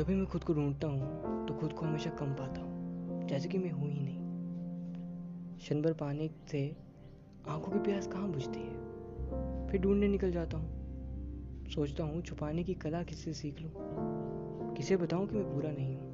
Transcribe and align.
जब 0.00 0.06
भी 0.06 0.14
मैं 0.14 0.26
खुद 0.26 0.44
को 0.44 0.54
ढूंढता 0.54 0.88
हूँ 0.88 1.46
तो 1.46 1.54
खुद 1.54 1.72
को 1.72 1.86
हमेशा 1.86 2.10
कम 2.10 2.26
पाता 2.26 2.60
हूँ, 2.60 3.28
जैसे 3.28 3.48
कि 3.48 3.58
मैं 3.58 3.70
हूँ 3.70 3.90
ही 3.90 4.00
नहीं। 4.00 4.18
क्षण 5.58 5.82
भर 5.82 5.92
पाने 5.92 6.30
से 6.48 6.76
आँखों 7.48 7.72
की 7.72 7.78
प्यास 7.78 8.06
कहाँ 8.06 8.28
बुझती 8.28 8.60
है? 8.60 8.74
फिर 9.68 9.80
ढूँढने 9.80 10.08
निकल 10.08 10.32
जाता 10.32 10.58
हूँ। 10.58 10.68
सोचता 11.68 12.04
हूँ, 12.04 12.22
छुपाने 12.22 12.64
की 12.64 12.74
कला 12.74 13.02
किससे 13.02 13.32
सीख 13.32 13.60
लूँ? 13.60 13.70
किसे 14.74 14.96
बताऊँ 14.96 15.26
कि 15.26 15.34
मैं 15.34 15.54
बुरा 15.54 15.70
नहीं 15.70 15.96
हूँ? 15.96 16.08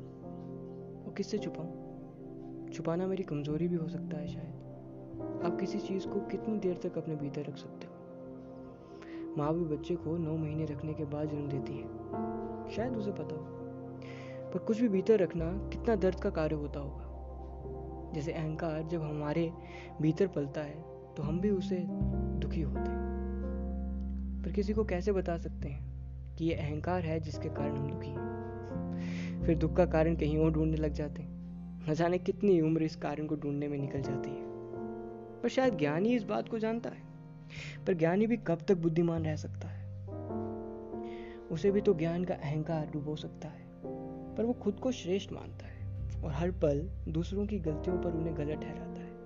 और 1.07 1.15
किससे 1.17 1.39
छुपाऊँ? 1.39 2.71
छुपाना 2.73 3.07
मेरी 3.07 3.23
कमज़ोरी 3.23 3.69
भी 3.69 3.77
हो 3.77 3.89
सकता 3.89 4.17
है 4.17 4.29
शायद। 4.29 5.43
आप 5.45 5.61
किसी 5.61 5.79
चीज़ 5.79 6.09
को 6.09 6.21
कितनी 6.21 6.59
देर 6.59 6.77
तक 6.77 6.99
अपने 6.99 7.17
भीतर 7.17 7.41
रख 7.41 7.57
सकते 7.57 7.87
हो? 7.87 7.93
माँ 9.39 9.55
भी 9.55 9.77
बच्चे 9.77 9.97
को 9.97 10.17
नौ 10.17 10.37
महीने 10.37 10.65
रखने 10.65 10.95
के 10.95 11.05
बाद 11.05 11.29
जन्म 11.29 11.49
देती 11.49 11.73
है। 11.73 11.89
शायद 12.71 12.97
उसे 12.97 13.13
पता 13.13 13.35
हो। 13.37 13.66
पर 14.53 14.59
कुछ 14.59 14.81
भी 14.81 14.89
भीतर 14.89 15.19
रखना 15.19 15.45
कितना 15.45 15.97
दर्द 15.97 16.21
का 16.21 16.31
कार्य 16.31 16.55
होता 16.55 16.81
होगा। 16.81 17.07
जैसे 18.15 18.33
अहंकार 18.33 18.83
जब 18.83 19.03
हमारे 19.03 19.53
भीतर 20.03 20.27
पलता 20.27 20.61
है 20.61 20.83
तो 21.15 21.23
हम 21.23 21.41
भी 21.41 21.51
उसे 21.51 21.87
दुखी 22.39 22.61
होते 22.61 22.81
हैं। 22.81 23.07
पर 24.45 24.53
किसी 24.53 24.73
को 24.73 24.85
कैसे 24.85 25.13
बता 25.13 25.39
सकते 25.39 25.69
हैं 25.69 25.87
कि 26.37 26.45
ये 26.45 26.55
अहंकार 26.55 27.01
है 27.01 27.21
जिसके 27.21 27.49
कारण 27.49 27.77
हम 27.77 27.91
दुखी 27.91 28.09
हैं? 28.09 28.27
फिर 29.45 29.59
दुख 29.59 29.77
का 29.77 29.87
कारण 29.87 30.17
कहीं 30.17 30.39
और 30.39 30.53
ढूँढने 30.53 30.77
लग 30.77 30.93
जाते 30.93 31.23
हैं। 31.23 31.37
न 31.91 31.95
जाने 31.95 32.19
कितनी 32.19 32.61
उम्र 32.61 32.83
इस 32.83 32.97
कारण 32.97 33.27
को 33.27 33.37
ढूँढने 33.37 33.69
में 33.69 33.79
निकल 33.79 34.03
जाती 34.03 34.31
है। 34.31 34.47
पर 35.43 35.49
शायद 35.49 35.79
ज्ञानी 35.79 36.09
इस 36.09 36.23
बात 36.23 36.49
को 36.49 36.59
जानता 36.59 36.91
है। 36.91 37.07
पर 37.87 37.95
ज्ञानी 37.95 38.27
भी 38.27 38.37
कब 38.37 38.59
तक 38.69 38.77
बुद्धिमान 38.77 39.25
रह 39.25 39.37
सकता 39.37 39.69
है? 39.69 39.87
उसे 41.51 41.71
भी 41.71 41.81
तो 41.81 41.95
ज्ञान 41.95 42.25
का 42.25 42.35
अहंकार 42.35 42.91
डुबो 42.93 43.17
सकता 43.17 43.49
है। 43.49 43.66
पर 44.37 44.45
वो 44.45 44.53
खुद 44.53 44.81
को 44.81 44.93
श्रेष्ठ 44.93 45.33
मानता 45.33 45.67
है 45.67 46.07
और 46.23 46.31
हर 46.31 46.51
पल 46.51 46.91
दूसरों 47.09 47.47
की 47.47 47.59
गलतियों 47.59 47.99
पर 47.99 48.11
उन्हें 48.13 48.37
गलत 48.37 48.61
ठहराता 48.61 49.01
है। 49.01 49.17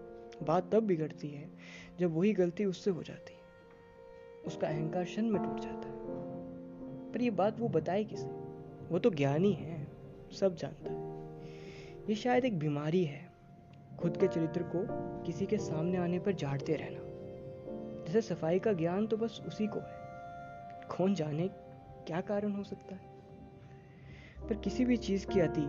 बात 0.47 0.71
तब 0.73 0.81
बिगड़ती 0.81 1.29
है 1.29 1.51
जब 2.01 2.17
वही 2.17 2.33
गलती 2.33 2.65
उससे 2.65 2.91
हो 2.91 3.03
जाती 3.03 3.33
है। 3.33 3.41
उसका 4.47 4.69
अहंकार 4.69 5.05
क्षण 5.05 5.23
में 5.23 5.43
टूट 5.43 5.61
जाता 5.61 5.89
है। 5.89 5.95
पर 7.13 7.23
ये 7.23 7.31
बात 7.31 7.61
वो 7.61 7.69
बताए 7.69 8.05
किसे? 8.05 8.27
वो 8.89 8.99
तो 8.99 9.11
ज्ञानी 9.11 9.53
है, 9.53 9.89
सब 10.41 10.55
जानता 10.55 10.93
है। 10.93 11.01
ये 12.09 12.15
शायद 12.15 12.45
एक 12.45 12.59
बीमारी 12.59 13.05
है, 13.05 13.33
खुद 13.99 14.17
के 14.17 14.29
चरित्र 14.29 14.63
को 14.63 14.87
किसी 15.23 15.47
के 15.47 15.59
सामने 15.59 15.99
आने 15.99 16.19
पर 16.19 16.33
झाड़ते 16.33 16.75
रहना। 16.75 17.01
जैसे 18.05 18.35
सफ़ाई 18.35 18.59
का 18.59 18.73
ज्ञान 18.73 19.07
तो 19.07 19.17
बस 19.17 19.43
उसी 19.47 19.67
को 19.67 19.79
है। 19.79 20.01
कौन 20.97 21.15
जाने 21.15 21.49
क्या 22.07 22.21
कारण 22.21 22.53
हो 22.53 22.63
सकता 22.63 22.95
है? 22.95 23.20
पर 24.49 24.55
किसी 24.55 24.85
भी 24.85 24.97
चीज़ 24.97 25.27
की 25.27 25.41
अति 25.41 25.67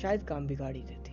शायद 0.00 0.24
काम 0.24 0.46
बिगाड़ 0.46 0.76
ही 0.76 0.82
देता। 0.82 1.03